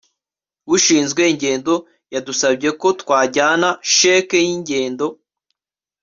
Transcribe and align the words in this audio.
ushinzwe 0.75 1.21
ingendo 1.31 1.73
yadusabye 2.13 2.69
ko 2.81 2.87
twajyana 3.01 3.69
cheque 3.95 4.37
yingendo 4.45 5.05